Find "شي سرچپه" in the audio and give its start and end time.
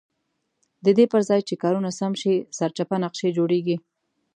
2.21-2.95